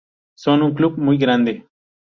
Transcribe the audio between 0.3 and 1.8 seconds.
Son un club muy grande.